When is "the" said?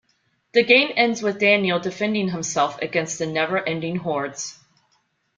0.55-0.63, 3.19-3.27